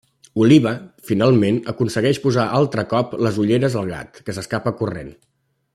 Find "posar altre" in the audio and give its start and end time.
2.25-2.87